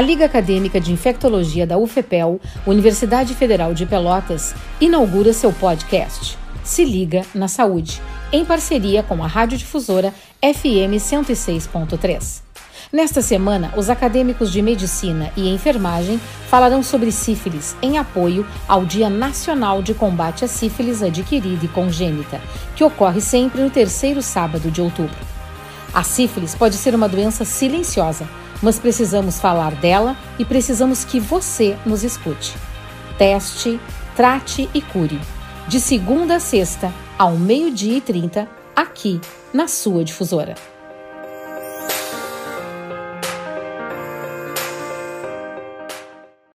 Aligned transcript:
Liga 0.00 0.24
Acadêmica 0.24 0.80
de 0.80 0.90
Infectologia 0.90 1.66
da 1.66 1.76
UFPEL, 1.76 2.40
Universidade 2.66 3.34
Federal 3.34 3.74
de 3.74 3.84
Pelotas, 3.84 4.54
inaugura 4.80 5.32
seu 5.34 5.52
podcast. 5.52 6.38
Se 6.64 6.84
Liga 6.84 7.22
na 7.34 7.46
Saúde, 7.46 8.00
em 8.32 8.44
parceria 8.44 9.02
com 9.02 9.22
a 9.22 9.26
radiodifusora 9.26 10.14
FM 10.40 10.96
106.3. 10.96 12.40
Nesta 12.90 13.20
semana, 13.20 13.72
os 13.76 13.90
acadêmicos 13.90 14.50
de 14.50 14.62
medicina 14.62 15.30
e 15.36 15.48
enfermagem 15.48 16.18
falarão 16.48 16.82
sobre 16.82 17.12
sífilis 17.12 17.76
em 17.82 17.98
apoio 17.98 18.46
ao 18.66 18.84
Dia 18.84 19.10
Nacional 19.10 19.82
de 19.82 19.94
Combate 19.94 20.44
à 20.44 20.48
Sífilis 20.48 21.02
Adquirida 21.02 21.64
e 21.64 21.68
Congênita, 21.68 22.40
que 22.74 22.84
ocorre 22.84 23.20
sempre 23.20 23.62
no 23.62 23.70
terceiro 23.70 24.22
sábado 24.22 24.70
de 24.70 24.80
outubro. 24.80 25.16
A 25.92 26.02
sífilis 26.02 26.54
pode 26.54 26.76
ser 26.76 26.94
uma 26.94 27.08
doença 27.08 27.44
silenciosa 27.44 28.26
mas 28.62 28.78
precisamos 28.78 29.40
falar 29.40 29.74
dela 29.74 30.16
e 30.38 30.44
precisamos 30.44 31.04
que 31.04 31.18
você 31.18 31.76
nos 31.84 32.04
escute. 32.04 32.54
Teste, 33.18 33.80
trate 34.16 34.70
e 34.72 34.80
cure. 34.80 35.20
De 35.66 35.80
segunda 35.80 36.36
a 36.36 36.40
sexta, 36.40 36.92
ao 37.18 37.32
meio-dia 37.32 37.98
e 37.98 38.00
trinta, 38.00 38.48
aqui 38.74 39.20
na 39.52 39.66
sua 39.66 40.04
difusora. 40.04 40.71